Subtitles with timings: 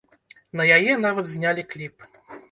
[0.61, 2.09] На яе нават знялі кліп.